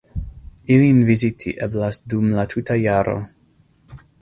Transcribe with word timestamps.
Ilin 0.75 1.01
viziti 1.09 1.53
eblas 1.67 2.01
dum 2.15 2.33
la 2.39 2.47
tuta 2.55 2.79
jaro. 2.87 3.19